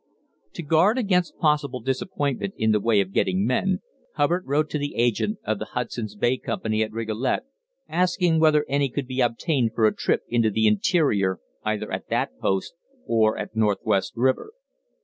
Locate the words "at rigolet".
6.81-7.41